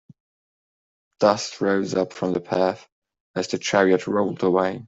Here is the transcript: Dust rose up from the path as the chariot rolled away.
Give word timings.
Dust 1.19 1.61
rose 1.61 1.93
up 1.93 2.11
from 2.11 2.33
the 2.33 2.41
path 2.41 2.89
as 3.35 3.49
the 3.49 3.59
chariot 3.59 4.07
rolled 4.07 4.41
away. 4.41 4.79